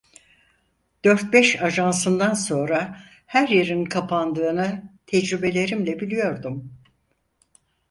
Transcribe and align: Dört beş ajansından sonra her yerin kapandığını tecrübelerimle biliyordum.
Dört 1.03 1.33
beş 1.33 1.61
ajansından 1.61 2.33
sonra 2.33 2.99
her 3.25 3.47
yerin 3.47 3.85
kapandığını 3.85 4.83
tecrübelerimle 5.07 5.99
biliyordum. 5.99 6.71